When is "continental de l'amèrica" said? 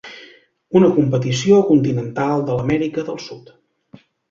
1.67-3.07